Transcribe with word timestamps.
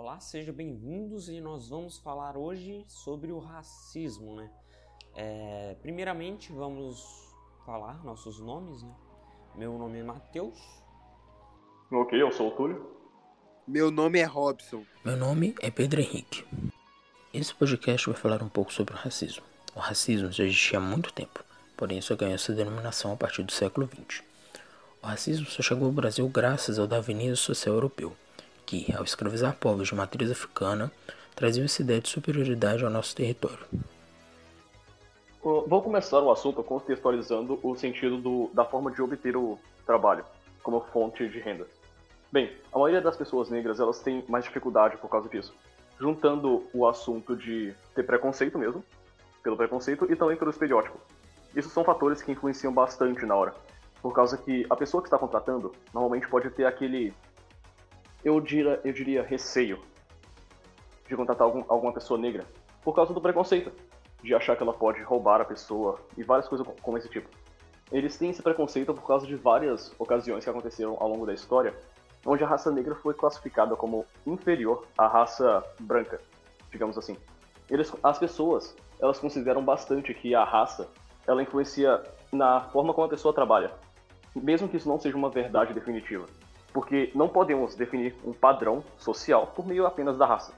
Olá, 0.00 0.20
sejam 0.20 0.54
bem-vindos 0.54 1.28
e 1.28 1.40
nós 1.40 1.70
vamos 1.70 1.98
falar 1.98 2.36
hoje 2.36 2.84
sobre 2.86 3.32
o 3.32 3.40
racismo, 3.40 4.36
né? 4.36 4.48
É, 5.16 5.76
primeiramente, 5.82 6.52
vamos 6.52 7.34
falar 7.66 8.04
nossos 8.04 8.38
nomes, 8.38 8.80
né? 8.84 8.94
Meu 9.56 9.76
nome 9.76 9.98
é 9.98 10.04
Matheus. 10.04 10.56
Ok, 11.90 12.22
eu 12.22 12.30
sou 12.30 12.46
o 12.46 12.50
Túlio. 12.52 12.88
Meu 13.66 13.90
nome 13.90 14.20
é 14.20 14.24
Robson. 14.24 14.84
Meu 15.04 15.16
nome 15.16 15.56
é 15.60 15.68
Pedro 15.68 16.00
Henrique. 16.00 16.46
Esse 17.34 17.52
podcast 17.52 18.08
vai 18.08 18.16
falar 18.16 18.40
um 18.40 18.48
pouco 18.48 18.72
sobre 18.72 18.94
o 18.94 18.96
racismo. 18.96 19.42
O 19.74 19.80
racismo 19.80 20.30
já 20.30 20.44
existia 20.44 20.78
há 20.78 20.80
muito 20.80 21.12
tempo, 21.12 21.42
porém 21.76 22.00
só 22.00 22.14
ganhou 22.14 22.36
essa 22.36 22.52
denominação 22.52 23.12
a 23.12 23.16
partir 23.16 23.42
do 23.42 23.50
século 23.50 23.88
XX. 23.88 24.22
O 25.02 25.08
racismo 25.08 25.46
só 25.46 25.60
chegou 25.60 25.86
ao 25.86 25.92
Brasil 25.92 26.28
graças 26.28 26.78
ao 26.78 26.86
darwinismo 26.86 27.36
social 27.36 27.74
europeu, 27.74 28.16
que, 28.68 28.94
ao 28.94 29.02
escravizar 29.02 29.56
povos 29.56 29.88
de 29.88 29.94
matriz 29.94 30.30
africana, 30.30 30.92
trazia 31.34 31.64
essa 31.64 31.80
ideia 31.80 32.00
de 32.00 32.08
superioridade 32.08 32.84
ao 32.84 32.90
nosso 32.90 33.16
território. 33.16 33.64
Vou 35.42 35.80
começar 35.80 36.20
o 36.20 36.30
assunto 36.30 36.62
contextualizando 36.62 37.58
o 37.62 37.74
sentido 37.74 38.18
do, 38.18 38.50
da 38.52 38.64
forma 38.64 38.90
de 38.90 39.00
obter 39.00 39.36
o 39.36 39.58
trabalho 39.86 40.24
como 40.62 40.80
fonte 40.92 41.26
de 41.28 41.38
renda. 41.38 41.66
Bem, 42.30 42.52
a 42.70 42.78
maioria 42.78 43.00
das 43.00 43.16
pessoas 43.16 43.48
negras 43.48 43.80
elas 43.80 44.00
têm 44.00 44.22
mais 44.28 44.44
dificuldade 44.44 44.98
por 44.98 45.08
causa 45.08 45.28
disso 45.28 45.54
juntando 45.98 46.64
o 46.72 46.86
assunto 46.86 47.36
de 47.36 47.74
ter 47.94 48.04
preconceito 48.04 48.58
mesmo, 48.58 48.84
pelo 49.42 49.56
preconceito, 49.56 50.06
e 50.10 50.16
também 50.16 50.36
pelo 50.36 50.50
estereótipo. 50.50 50.98
Isso 51.54 51.68
são 51.70 51.82
fatores 51.82 52.22
que 52.22 52.30
influenciam 52.30 52.72
bastante 52.72 53.26
na 53.26 53.34
hora, 53.34 53.54
por 54.00 54.14
causa 54.14 54.36
que 54.36 54.64
a 54.70 54.76
pessoa 54.76 55.02
que 55.02 55.08
está 55.08 55.18
contratando 55.18 55.72
normalmente 55.92 56.28
pode 56.28 56.50
ter 56.50 56.64
aquele, 56.66 57.12
eu 58.24 58.40
diria, 58.40 58.80
eu 58.84 58.92
diria 58.92 59.22
receio 59.22 59.78
de 61.08 61.16
contratar 61.16 61.46
algum, 61.46 61.64
alguma 61.68 61.92
pessoa 61.92 62.18
negra, 62.18 62.44
por 62.82 62.94
causa 62.94 63.14
do 63.14 63.20
preconceito, 63.20 63.72
de 64.22 64.34
achar 64.34 64.56
que 64.56 64.62
ela 64.62 64.72
pode 64.72 65.02
roubar 65.02 65.40
a 65.40 65.44
pessoa 65.44 65.98
e 66.16 66.22
várias 66.22 66.48
coisas 66.48 66.66
como 66.82 66.98
esse 66.98 67.08
tipo. 67.08 67.28
Eles 67.90 68.18
têm 68.18 68.30
esse 68.30 68.42
preconceito 68.42 68.92
por 68.92 69.06
causa 69.06 69.26
de 69.26 69.34
várias 69.34 69.94
ocasiões 69.98 70.44
que 70.44 70.50
aconteceram 70.50 70.96
ao 71.00 71.08
longo 71.08 71.24
da 71.24 71.32
história, 71.32 71.74
onde 72.26 72.44
a 72.44 72.46
raça 72.46 72.70
negra 72.70 72.94
foi 72.94 73.14
classificada 73.14 73.74
como 73.76 74.04
inferior 74.26 74.86
à 74.96 75.06
raça 75.06 75.64
branca, 75.80 76.20
digamos 76.70 76.98
assim. 76.98 77.16
Eles, 77.70 77.92
as 78.02 78.18
pessoas, 78.18 78.76
elas 79.00 79.18
consideram 79.18 79.64
bastante 79.64 80.12
que 80.12 80.34
a 80.34 80.44
raça, 80.44 80.88
ela 81.26 81.42
influencia 81.42 82.02
na 82.32 82.62
forma 82.62 82.92
como 82.92 83.06
a 83.06 83.10
pessoa 83.10 83.32
trabalha, 83.32 83.70
mesmo 84.34 84.68
que 84.68 84.76
isso 84.76 84.88
não 84.88 84.98
seja 84.98 85.16
uma 85.16 85.30
verdade 85.30 85.72
definitiva, 85.72 86.26
porque 86.72 87.10
não 87.14 87.28
podemos 87.28 87.74
definir 87.74 88.14
um 88.24 88.32
padrão 88.32 88.84
social 88.96 89.48
por 89.48 89.66
meio 89.66 89.86
apenas 89.86 90.16
da 90.16 90.26
raça. 90.26 90.52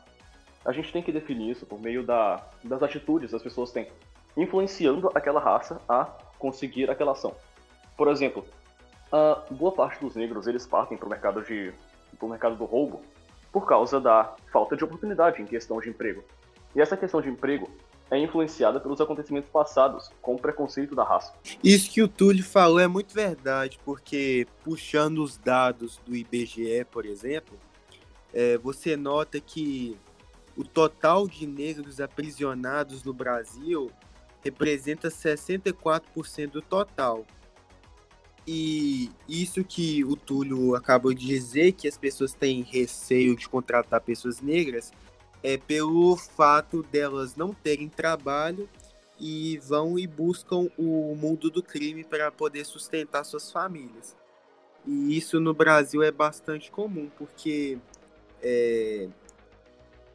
A 0.64 0.72
gente 0.72 0.92
tem 0.92 1.02
que 1.02 1.12
definir 1.12 1.50
isso 1.50 1.64
por 1.64 1.80
meio 1.80 2.02
da, 2.02 2.44
das 2.62 2.82
atitudes 2.82 3.30
que 3.30 3.36
as 3.36 3.42
pessoas 3.42 3.72
têm, 3.72 3.90
influenciando 4.36 5.10
aquela 5.14 5.40
raça 5.40 5.80
a 5.88 6.04
conseguir 6.38 6.90
aquela 6.90 7.12
ação. 7.12 7.34
Por 7.96 8.08
exemplo, 8.08 8.44
a 9.12 9.42
boa 9.50 9.72
parte 9.72 10.00
dos 10.00 10.14
negros 10.14 10.46
eles 10.46 10.66
partem 10.66 10.96
para 10.96 11.06
o 11.06 11.10
mercado 11.10 11.42
de 11.42 11.72
pro 12.18 12.28
mercado 12.28 12.56
do 12.56 12.64
roubo 12.64 13.00
por 13.52 13.66
causa 13.66 14.00
da 14.00 14.34
falta 14.52 14.76
de 14.76 14.84
oportunidade 14.84 15.40
em 15.40 15.46
questão 15.46 15.80
de 15.80 15.88
emprego. 15.88 16.22
E 16.74 16.80
essa 16.80 16.96
questão 16.96 17.20
de 17.20 17.28
emprego 17.28 17.68
é 18.10 18.18
influenciada 18.18 18.80
pelos 18.80 19.00
acontecimentos 19.00 19.48
passados, 19.50 20.10
com 20.20 20.34
o 20.34 20.38
preconceito 20.38 20.94
da 20.94 21.04
raça. 21.04 21.32
Isso 21.62 21.90
que 21.90 22.02
o 22.02 22.08
Túlio 22.08 22.44
falou 22.44 22.80
é 22.80 22.88
muito 22.88 23.14
verdade, 23.14 23.78
porque 23.84 24.46
puxando 24.64 25.22
os 25.22 25.36
dados 25.36 26.00
do 26.04 26.16
IBGE, 26.16 26.84
por 26.90 27.06
exemplo, 27.06 27.56
é, 28.34 28.58
você 28.58 28.96
nota 28.96 29.40
que 29.40 29.96
o 30.56 30.64
total 30.64 31.28
de 31.28 31.46
negros 31.46 32.00
aprisionados 32.00 33.04
no 33.04 33.12
Brasil 33.12 33.90
representa 34.42 35.08
64% 35.08 36.50
do 36.50 36.62
total. 36.62 37.24
E 38.46 39.10
isso 39.28 39.62
que 39.62 40.04
o 40.04 40.16
Túlio 40.16 40.74
acabou 40.74 41.14
de 41.14 41.26
dizer, 41.26 41.72
que 41.72 41.86
as 41.86 41.96
pessoas 41.96 42.34
têm 42.34 42.62
receio 42.62 43.36
de 43.36 43.48
contratar 43.48 44.00
pessoas 44.00 44.40
negras, 44.40 44.92
é 45.42 45.56
pelo 45.56 46.16
fato 46.16 46.82
delas 46.82 47.36
não 47.36 47.52
terem 47.52 47.88
trabalho 47.88 48.68
e 49.18 49.58
vão 49.58 49.98
e 49.98 50.06
buscam 50.06 50.68
o 50.78 51.14
mundo 51.14 51.50
do 51.50 51.62
crime 51.62 52.04
para 52.04 52.30
poder 52.30 52.64
sustentar 52.64 53.24
suas 53.24 53.50
famílias. 53.52 54.16
E 54.86 55.16
isso 55.16 55.38
no 55.38 55.52
Brasil 55.52 56.02
é 56.02 56.10
bastante 56.10 56.70
comum, 56.70 57.10
porque 57.18 57.78
é, 58.42 59.08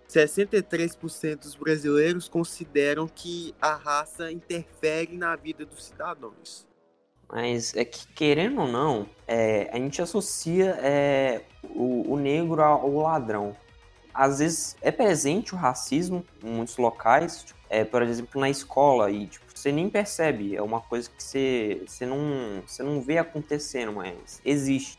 63% 0.09 1.39
dos 1.39 1.55
brasileiros 1.55 2.27
consideram 2.27 3.07
que 3.07 3.53
a 3.61 3.75
raça 3.75 4.31
interfere 4.31 5.15
na 5.17 5.35
vida 5.35 5.65
dos 5.65 5.85
cidadãos. 5.85 6.67
Mas 7.27 7.75
é 7.75 7.83
que, 7.83 8.07
querendo 8.13 8.61
ou 8.61 8.67
não, 8.67 9.09
é, 9.27 9.69
a 9.71 9.77
gente 9.77 10.01
associa 10.01 10.77
é, 10.81 11.41
o, 11.63 12.13
o, 12.13 12.17
negro 12.17 12.61
ao 12.61 12.95
ladrão. 12.97 13.55
Às 14.15 14.39
vezes 14.39 14.77
é 14.81 14.91
presente 14.91 15.53
o 15.53 15.57
racismo 15.57 16.25
em 16.41 16.49
muitos 16.49 16.77
locais, 16.77 17.43
tipo, 17.43 17.59
é, 17.69 17.83
por 17.83 18.01
exemplo, 18.01 18.39
na 18.39 18.49
escola, 18.49 19.11
e 19.11 19.27
tipo, 19.27 19.45
você 19.53 19.73
nem 19.73 19.89
percebe, 19.89 20.55
é 20.55 20.61
uma 20.61 20.79
coisa 20.79 21.09
que 21.09 21.21
você, 21.21 21.83
você, 21.85 22.05
não, 22.05 22.63
você 22.65 22.81
não 22.81 23.01
vê 23.01 23.17
acontecendo, 23.17 23.91
mas 23.91 24.41
existe. 24.45 24.97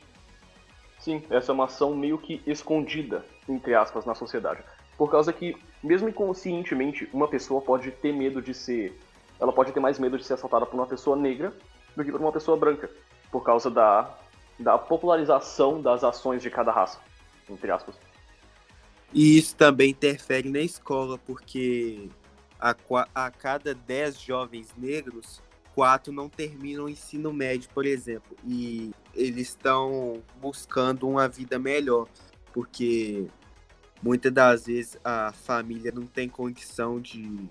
Sim, 0.98 1.22
essa 1.30 1.50
é 1.50 1.54
uma 1.54 1.64
ação 1.64 1.96
meio 1.96 2.18
que 2.18 2.42
escondida, 2.46 3.24
entre 3.48 3.74
aspas, 3.74 4.04
na 4.04 4.14
sociedade. 4.14 4.60
Por 4.98 5.10
causa 5.10 5.32
que, 5.32 5.56
mesmo 5.82 6.10
inconscientemente, 6.10 7.08
uma 7.10 7.28
pessoa 7.28 7.62
pode 7.62 7.90
ter 7.92 8.12
medo 8.12 8.42
de 8.42 8.52
ser. 8.52 9.00
Ela 9.40 9.52
pode 9.52 9.72
ter 9.72 9.80
mais 9.80 9.98
medo 9.98 10.18
de 10.18 10.24
ser 10.24 10.34
assaltada 10.34 10.66
por 10.66 10.74
uma 10.74 10.86
pessoa 10.86 11.16
negra 11.16 11.54
do 11.94 12.04
que 12.04 12.12
por 12.12 12.20
uma 12.20 12.32
pessoa 12.32 12.56
branca, 12.56 12.90
por 13.30 13.42
causa 13.42 13.70
da, 13.70 14.14
da 14.58 14.76
popularização 14.76 15.80
das 15.80 16.04
ações 16.04 16.42
de 16.42 16.50
cada 16.50 16.70
raça, 16.70 16.98
entre 17.48 17.70
aspas. 17.70 17.94
E 19.12 19.38
isso 19.38 19.56
também 19.56 19.90
interfere 19.90 20.50
na 20.50 20.60
escola, 20.60 21.18
porque 21.18 22.08
a, 22.58 22.74
a 23.14 23.30
cada 23.30 23.74
10 23.74 24.20
jovens 24.20 24.74
negros, 24.76 25.40
quatro 25.74 26.12
não 26.12 26.28
terminam 26.28 26.84
o 26.84 26.88
ensino 26.88 27.32
médio, 27.32 27.68
por 27.72 27.86
exemplo, 27.86 28.36
e 28.44 28.90
eles 29.14 29.48
estão 29.48 30.22
buscando 30.40 31.08
uma 31.08 31.28
vida 31.28 31.58
melhor, 31.58 32.08
porque 32.52 33.26
muitas 34.02 34.32
das 34.32 34.66
vezes 34.66 34.98
a 35.04 35.32
família 35.32 35.92
não 35.92 36.06
tem 36.06 36.28
condição 36.28 37.00
de 37.00 37.48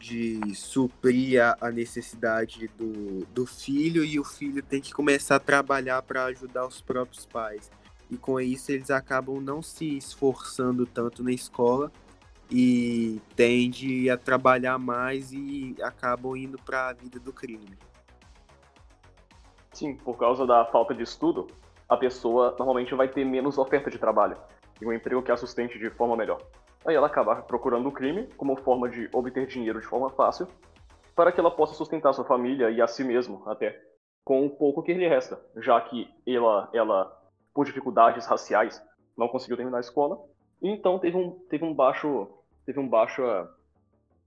de 0.00 0.54
suprir 0.54 1.42
a, 1.42 1.56
a 1.60 1.70
necessidade 1.70 2.68
do, 2.68 3.24
do 3.26 3.46
filho 3.46 4.02
e 4.02 4.18
o 4.18 4.24
filho 4.24 4.62
tem 4.62 4.80
que 4.80 4.92
começar 4.92 5.36
a 5.36 5.38
trabalhar 5.38 6.00
para 6.00 6.24
ajudar 6.24 6.66
os 6.66 6.80
próprios 6.80 7.26
pais. 7.26 7.70
E 8.10 8.16
com 8.16 8.40
isso 8.40 8.72
eles 8.72 8.90
acabam 8.90 9.40
não 9.40 9.62
se 9.62 9.96
esforçando 9.96 10.84
tanto 10.84 11.22
na 11.22 11.30
escola 11.30 11.92
e 12.50 13.20
tende 13.36 14.10
a 14.10 14.16
trabalhar 14.16 14.78
mais 14.78 15.32
e 15.32 15.76
acabam 15.82 16.36
indo 16.36 16.58
para 16.58 16.88
a 16.88 16.92
vida 16.92 17.20
do 17.20 17.32
crime. 17.32 17.78
Sim, 19.72 19.94
por 19.94 20.18
causa 20.18 20.44
da 20.44 20.64
falta 20.64 20.92
de 20.92 21.04
estudo, 21.04 21.46
a 21.88 21.96
pessoa 21.96 22.54
normalmente 22.58 22.94
vai 22.94 23.08
ter 23.08 23.24
menos 23.24 23.56
oferta 23.56 23.88
de 23.88 23.98
trabalho 23.98 24.36
e 24.80 24.86
um 24.86 24.92
emprego 24.92 25.22
que 25.22 25.30
a 25.30 25.36
sustente 25.36 25.78
de 25.78 25.90
forma 25.90 26.16
melhor. 26.16 26.42
Aí 26.84 26.94
ela 26.94 27.06
acaba 27.06 27.36
procurando 27.36 27.88
o 27.88 27.92
crime 27.92 28.28
como 28.36 28.56
forma 28.56 28.88
de 28.88 29.08
obter 29.12 29.46
dinheiro 29.46 29.80
de 29.80 29.86
forma 29.86 30.10
fácil, 30.10 30.48
para 31.14 31.30
que 31.30 31.38
ela 31.38 31.50
possa 31.50 31.74
sustentar 31.74 32.12
sua 32.12 32.24
família 32.24 32.70
e 32.70 32.80
a 32.80 32.86
si 32.86 33.04
mesmo 33.04 33.42
até, 33.46 33.80
com 34.24 34.46
o 34.46 34.50
pouco 34.50 34.82
que 34.82 34.94
lhe 34.94 35.06
resta, 35.06 35.38
já 35.56 35.80
que 35.80 36.08
ela, 36.26 36.70
ela 36.72 37.19
por 37.54 37.64
dificuldades 37.64 38.26
raciais, 38.26 38.82
não 39.16 39.28
conseguiu 39.28 39.56
terminar 39.56 39.78
a 39.78 39.80
escola, 39.80 40.18
e 40.62 40.68
então 40.68 40.98
teve 40.98 41.16
um, 41.16 41.30
teve 41.48 41.64
um 41.64 41.74
baixo, 41.74 42.28
teve 42.64 42.78
um 42.78 42.88
baixo, 42.88 43.22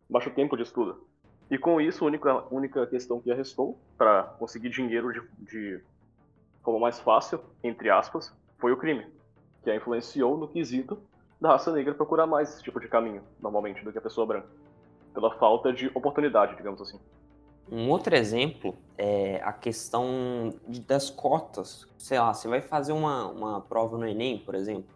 baixo 0.10 0.32
tempo 0.32 0.56
de 0.56 0.64
estudo. 0.64 1.08
E 1.50 1.58
com 1.58 1.80
isso, 1.80 2.04
a 2.04 2.08
única, 2.08 2.54
única 2.54 2.88
questão 2.88 3.22
que 3.22 3.34
restou 3.34 3.78
para 3.98 4.24
conseguir 4.40 4.70
dinheiro 4.70 5.12
de, 5.12 5.22
de 5.46 5.84
forma 6.64 6.80
mais 6.80 7.00
fácil, 7.00 7.40
entre 7.64 7.90
aspas, 7.90 8.36
foi 8.58 8.72
o 8.72 8.78
crime, 8.78 9.06
que 9.64 9.70
a 9.70 9.76
influenciou 9.76 10.38
no 10.38 10.48
quesito 10.48 11.02
da 11.40 11.50
raça 11.50 11.72
negra 11.72 11.94
procurar 11.94 12.26
mais 12.26 12.54
esse 12.54 12.64
tipo 12.64 12.80
de 12.80 12.88
caminho, 12.88 13.22
normalmente, 13.42 13.84
do 13.84 13.92
que 13.92 13.98
a 13.98 14.02
pessoa 14.02 14.26
branca. 14.26 14.48
Pela 15.14 15.38
falta 15.38 15.72
de 15.72 15.92
oportunidade, 15.94 16.56
digamos 16.56 16.82
assim. 16.82 17.00
Um 17.72 17.90
outro 17.90 18.16
exemplo 18.16 18.76
é 18.98 19.42
a 19.44 19.52
questão 19.52 20.54
de, 20.68 20.82
das 20.82 21.10
cotas. 21.10 21.88
Sei 21.98 22.20
lá, 22.20 22.34
você 22.34 22.48
vai 22.48 22.62
fazer 22.62 22.94
uma, 22.94 23.28
uma 23.28 23.62
prova 23.62 23.98
no 23.98 24.08
Enem, 24.08 24.38
por 24.38 24.56
exemplo, 24.56 24.94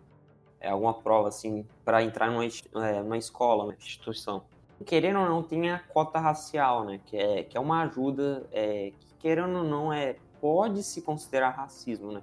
é 0.60 0.70
alguma 0.70 0.94
prova 0.94 1.30
assim, 1.30 1.66
para 1.86 2.04
entrar 2.04 2.30
numa, 2.30 2.46
é, 2.86 3.02
numa 3.02 3.18
escola, 3.18 3.64
uma 3.64 3.74
instituição. 3.74 4.44
Querendo 4.86 5.20
ou 5.20 5.26
não, 5.28 5.42
tem 5.42 5.72
a 5.72 5.80
cota 5.80 6.20
racial, 6.20 6.86
né? 6.86 7.00
Que 7.06 7.18
é, 7.18 7.44
que 7.44 7.58
é 7.58 7.60
uma 7.60 7.84
ajuda, 7.84 8.48
é, 8.52 8.92
que 9.00 9.14
querendo 9.20 9.58
ou 9.58 9.64
não, 9.64 9.92
é, 9.92 10.18
pode 10.40 10.84
se 10.84 11.02
considerar 11.02 11.50
racismo, 11.50 12.12
né? 12.12 12.22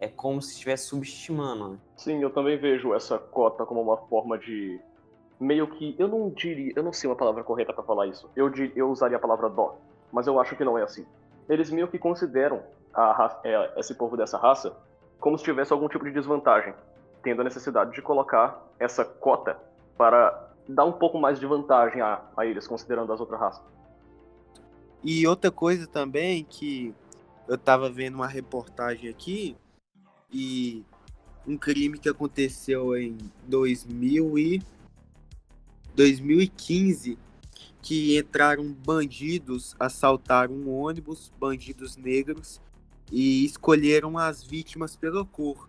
é 0.00 0.08
como 0.08 0.40
se 0.40 0.52
estivesse 0.52 0.86
subestimando. 0.86 1.68
Né? 1.68 1.78
Sim, 1.96 2.22
eu 2.22 2.30
também 2.30 2.58
vejo 2.58 2.94
essa 2.94 3.18
cota 3.18 3.66
como 3.66 3.82
uma 3.82 3.98
forma 3.98 4.38
de 4.38 4.80
meio 5.40 5.66
que 5.66 5.96
eu 5.98 6.06
não 6.06 6.28
diria, 6.28 6.72
eu 6.76 6.82
não 6.82 6.92
sei 6.92 7.08
uma 7.08 7.16
palavra 7.16 7.42
correta 7.42 7.72
para 7.72 7.82
falar 7.82 8.06
isso. 8.06 8.30
Eu 8.36 8.52
eu 8.76 8.90
usaria 8.90 9.16
a 9.16 9.20
palavra 9.20 9.48
dó, 9.48 9.78
mas 10.12 10.26
eu 10.26 10.38
acho 10.38 10.54
que 10.54 10.64
não 10.64 10.76
é 10.76 10.82
assim. 10.82 11.06
Eles 11.48 11.70
meio 11.70 11.88
que 11.88 11.98
consideram 11.98 12.62
a, 12.92 13.40
é, 13.42 13.80
esse 13.80 13.94
povo 13.94 14.16
dessa 14.16 14.36
raça 14.36 14.76
como 15.18 15.36
se 15.38 15.44
tivesse 15.44 15.72
algum 15.72 15.88
tipo 15.88 16.04
de 16.04 16.12
desvantagem, 16.12 16.74
tendo 17.22 17.40
a 17.40 17.44
necessidade 17.44 17.92
de 17.92 18.02
colocar 18.02 18.62
essa 18.78 19.04
cota 19.04 19.58
para 19.96 20.50
dar 20.68 20.84
um 20.84 20.92
pouco 20.92 21.18
mais 21.18 21.38
de 21.38 21.46
vantagem 21.46 22.00
a, 22.00 22.22
a 22.36 22.46
eles, 22.46 22.66
considerando 22.66 23.12
as 23.12 23.20
outras 23.20 23.38
raças. 23.38 23.62
E 25.02 25.26
outra 25.26 25.50
coisa 25.50 25.86
também 25.86 26.44
que 26.44 26.94
eu 27.48 27.58
tava 27.58 27.90
vendo 27.90 28.14
uma 28.14 28.26
reportagem 28.26 29.10
aqui 29.10 29.56
e 30.32 30.84
um 31.46 31.56
crime 31.56 31.98
que 31.98 32.08
aconteceu 32.08 32.96
em 32.96 33.18
2000 33.46 34.38
e 34.38 34.62
2015 35.94 37.18
que 37.82 38.18
entraram 38.18 38.72
bandidos, 38.72 39.74
assaltaram 39.78 40.54
um 40.54 40.70
ônibus, 40.70 41.32
bandidos 41.38 41.96
negros 41.96 42.60
e 43.10 43.44
escolheram 43.44 44.18
as 44.18 44.42
vítimas 44.42 44.96
pela 44.96 45.24
cor 45.24 45.68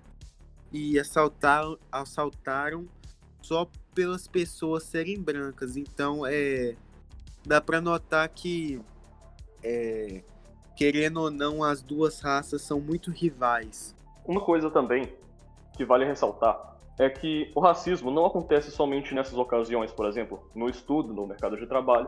e 0.71 0.99
assaltaram, 0.99 1.77
assaltaram 1.91 2.87
só 3.41 3.67
pelas 3.93 4.27
pessoas 4.27 4.83
serem 4.83 5.19
brancas. 5.19 5.75
Então 5.77 6.25
é 6.25 6.75
dá 7.45 7.59
para 7.59 7.81
notar 7.81 8.27
que 8.29 8.79
é, 9.63 10.23
querendo 10.75 11.21
ou 11.21 11.31
não 11.31 11.63
as 11.63 11.81
duas 11.81 12.19
raças 12.19 12.61
são 12.61 12.79
muito 12.79 13.09
rivais. 13.09 13.95
Uma 14.25 14.41
coisa 14.41 14.69
também 14.69 15.11
que 15.73 15.83
vale 15.85 16.05
ressaltar 16.05 16.77
é 17.01 17.09
que 17.09 17.51
o 17.55 17.59
racismo 17.59 18.11
não 18.11 18.27
acontece 18.27 18.69
somente 18.69 19.15
nessas 19.15 19.33
ocasiões, 19.33 19.91
por 19.91 20.05
exemplo, 20.05 20.47
no 20.53 20.69
estudo, 20.69 21.11
no 21.11 21.25
mercado 21.25 21.57
de 21.57 21.65
trabalho, 21.65 22.07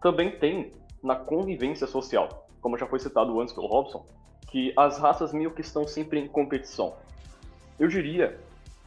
também 0.00 0.30
tem 0.30 0.72
na 1.02 1.14
convivência 1.14 1.86
social, 1.86 2.48
como 2.62 2.78
já 2.78 2.86
foi 2.86 2.98
citado 2.98 3.38
antes 3.38 3.52
pelo 3.52 3.66
Robson, 3.66 4.06
que 4.48 4.72
as 4.78 4.98
raças 4.98 5.34
meio 5.34 5.50
que 5.50 5.60
estão 5.60 5.86
sempre 5.86 6.18
em 6.18 6.26
competição. 6.26 6.94
Eu 7.78 7.86
diria 7.86 8.40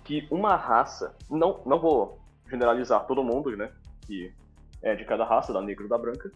que 0.04 0.28
uma 0.32 0.56
raça, 0.56 1.16
não, 1.30 1.62
não 1.68 1.80
vou 1.80 2.18
generalizar 2.50 3.06
todo 3.06 3.24
mundo, 3.24 3.56
né, 3.56 3.72
que 4.08 4.34
é 4.82 4.96
de 4.96 5.06
cada 5.06 5.24
raça, 5.24 5.54
da 5.54 5.62
negra 5.62 5.84
ou 5.84 5.90
da 5.90 6.00
branca, 6.00 6.32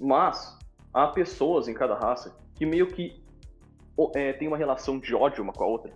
mas 0.00 0.58
há 0.92 1.06
pessoas 1.06 1.68
em 1.68 1.74
cada 1.74 1.94
raça 1.94 2.36
que 2.56 2.66
meio 2.66 2.88
que 2.88 3.22
é, 4.16 4.32
tem 4.32 4.48
uma 4.48 4.56
relação 4.56 4.98
de 4.98 5.14
ódio 5.14 5.44
uma 5.44 5.52
com 5.52 5.62
a 5.62 5.66
outra. 5.68 5.92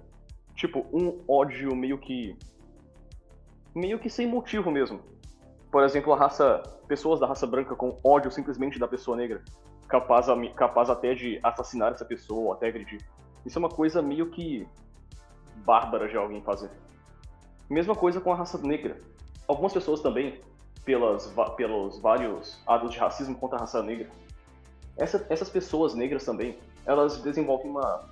Tipo, 0.63 0.87
um 0.93 1.21
ódio 1.27 1.75
meio 1.75 1.99
que. 1.99 2.39
meio 3.75 3.99
que 3.99 4.09
sem 4.09 4.29
motivo 4.29 4.71
mesmo. 4.71 5.01
Por 5.73 5.83
exemplo, 5.83 6.13
a 6.13 6.17
raça. 6.17 6.63
pessoas 6.87 7.19
da 7.19 7.27
raça 7.27 7.49
branca 7.49 7.75
com 7.75 7.99
ódio 8.05 8.31
simplesmente 8.31 8.79
da 8.79 8.87
pessoa 8.87 9.17
negra 9.17 9.43
capaz, 9.89 10.27
capaz 10.55 10.89
até 10.89 11.15
de 11.15 11.41
assassinar 11.43 11.91
essa 11.91 12.05
pessoa 12.05 12.55
até 12.55 12.69
agredir. 12.69 13.01
Isso 13.45 13.59
é 13.59 13.61
uma 13.61 13.69
coisa 13.69 14.01
meio 14.01 14.31
que 14.31 14.65
bárbara 15.67 16.09
de 16.09 16.17
alguém 16.17 16.41
fazer. 16.43 16.71
Mesma 17.69 17.97
coisa 17.97 18.21
com 18.21 18.33
a 18.33 18.37
raça 18.37 18.57
negra. 18.59 18.97
Algumas 19.49 19.73
pessoas 19.73 20.01
também, 20.01 20.41
pelas, 20.85 21.27
pelos 21.57 21.99
vários 21.99 22.63
atos 22.69 22.93
de 22.93 23.01
racismo 23.01 23.35
contra 23.35 23.57
a 23.57 23.63
raça 23.63 23.83
negra, 23.83 24.09
essa, 24.97 25.27
essas 25.29 25.51
pessoas 25.51 25.93
negras 25.93 26.25
também, 26.25 26.57
elas 26.87 27.21
desenvolvem 27.21 27.69
uma, 27.69 28.12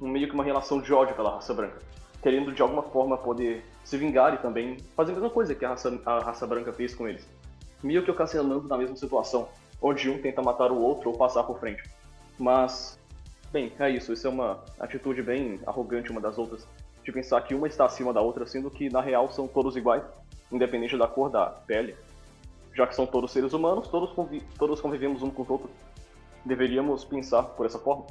um, 0.00 0.08
meio 0.08 0.28
que 0.28 0.34
uma 0.34 0.44
relação 0.44 0.80
de 0.80 0.92
ódio 0.92 1.14
pela 1.14 1.34
raça 1.34 1.52
branca, 1.52 1.78
querendo 2.22 2.52
de 2.52 2.62
alguma 2.62 2.82
forma 2.82 3.16
poder 3.16 3.64
se 3.84 3.96
vingar 3.96 4.34
e 4.34 4.38
também 4.38 4.78
fazer 4.96 5.12
a 5.12 5.14
mesma 5.14 5.30
coisa 5.30 5.54
que 5.54 5.64
a 5.64 5.70
raça, 5.70 6.00
a 6.06 6.18
raça 6.20 6.46
branca 6.46 6.72
fez 6.72 6.94
com 6.94 7.06
eles. 7.06 7.26
Meio 7.82 8.02
que 8.02 8.10
ocasionando 8.10 8.66
na 8.66 8.78
mesma 8.78 8.96
situação, 8.96 9.48
onde 9.80 10.08
um 10.08 10.20
tenta 10.20 10.42
matar 10.42 10.72
o 10.72 10.80
outro 10.80 11.10
ou 11.10 11.18
passar 11.18 11.42
por 11.44 11.58
frente. 11.60 11.82
Mas, 12.38 12.98
bem, 13.52 13.72
é 13.78 13.90
isso. 13.90 14.12
Isso 14.12 14.26
é 14.26 14.30
uma 14.30 14.64
atitude 14.80 15.22
bem 15.22 15.60
arrogante 15.66 16.10
uma 16.10 16.20
das 16.20 16.38
outras, 16.38 16.66
de 17.04 17.12
pensar 17.12 17.40
que 17.42 17.54
uma 17.54 17.66
está 17.66 17.84
acima 17.84 18.12
da 18.12 18.20
outra, 18.20 18.46
sendo 18.46 18.70
que 18.70 18.88
na 18.88 19.00
real 19.00 19.30
são 19.30 19.46
todos 19.46 19.76
iguais, 19.76 20.02
independente 20.50 20.96
da 20.96 21.06
cor 21.06 21.30
da 21.30 21.46
pele. 21.46 21.94
Já 22.74 22.86
que 22.86 22.96
são 22.96 23.06
todos 23.06 23.30
seres 23.30 23.52
humanos, 23.52 23.86
todos, 23.88 24.10
convi 24.12 24.42
todos 24.58 24.80
convivemos 24.80 25.22
um 25.22 25.30
com 25.30 25.42
os 25.42 25.50
outros. 25.50 25.70
Deveríamos 26.44 27.04
pensar 27.04 27.42
por 27.42 27.66
essa 27.66 27.78
forma. 27.78 28.06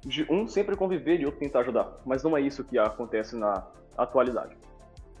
De 0.00 0.26
um 0.30 0.46
sempre 0.46 0.76
conviver 0.76 1.20
e 1.20 1.24
outro 1.26 1.40
tentar 1.40 1.60
ajudar. 1.60 2.00
Mas 2.04 2.22
não 2.22 2.36
é 2.36 2.40
isso 2.40 2.64
que 2.64 2.78
acontece 2.78 3.36
na 3.36 3.66
atualidade. 3.96 4.56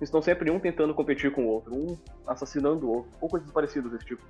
Estão 0.00 0.22
sempre 0.22 0.50
um 0.50 0.60
tentando 0.60 0.94
competir 0.94 1.32
com 1.32 1.44
o 1.44 1.48
outro, 1.48 1.74
um 1.74 1.98
assassinando 2.26 2.86
o 2.86 2.96
outro, 2.98 3.12
ou 3.20 3.28
coisas 3.28 3.50
parecidas 3.50 3.90
desse 3.90 4.06
tipo 4.06 4.22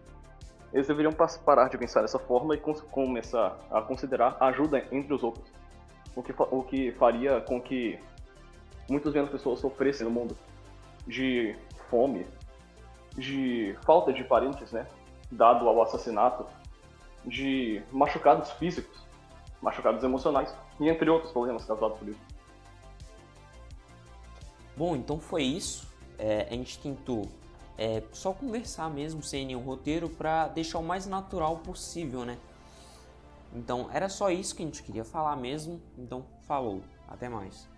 eles 0.72 0.86
deveriam 0.86 1.12
parar 1.44 1.68
de 1.68 1.78
pensar 1.78 2.02
dessa 2.02 2.18
forma 2.18 2.54
e 2.54 2.58
começar 2.90 3.58
a 3.70 3.80
considerar 3.80 4.36
a 4.38 4.48
ajuda 4.48 4.84
entre 4.92 5.14
os 5.14 5.22
outros. 5.22 5.50
O 6.14 6.22
que, 6.22 6.34
o 6.36 6.62
que 6.62 6.92
faria 6.92 7.40
com 7.40 7.60
que 7.60 7.98
muitas 8.88 9.14
menos 9.14 9.30
pessoas 9.30 9.60
sofressem 9.60 10.04
no 10.04 10.12
mundo 10.12 10.36
de 11.06 11.56
fome, 11.88 12.26
de 13.16 13.76
falta 13.84 14.12
de 14.12 14.24
parentes, 14.24 14.72
né? 14.72 14.86
Dado 15.30 15.66
ao 15.68 15.80
assassinato, 15.80 16.44
de 17.24 17.82
machucados 17.90 18.50
físicos, 18.52 19.06
machucados 19.60 20.02
emocionais 20.02 20.54
e 20.80 20.88
entre 20.88 21.08
outros 21.10 21.32
problemas 21.32 21.64
causados 21.64 21.98
por 21.98 22.08
isso. 22.08 22.20
Bom, 24.76 24.94
então 24.94 25.18
foi 25.18 25.42
isso. 25.42 25.88
É, 26.18 26.46
a 26.48 26.54
gente 26.54 26.78
tentou 26.78 27.28
é, 27.76 28.02
só 28.12 28.32
conversar 28.32 28.90
mesmo 28.90 29.22
sem 29.22 29.46
nenhum 29.46 29.60
roteiro 29.60 30.08
para 30.08 30.48
deixar 30.48 30.78
o 30.78 30.82
mais 30.82 31.06
natural 31.06 31.58
possível, 31.58 32.24
né? 32.24 32.38
Então 33.54 33.88
era 33.92 34.08
só 34.08 34.30
isso 34.30 34.54
que 34.54 34.62
a 34.62 34.66
gente 34.66 34.82
queria 34.82 35.04
falar 35.04 35.36
mesmo. 35.36 35.80
Então 35.96 36.24
falou, 36.46 36.82
até 37.08 37.28
mais. 37.28 37.68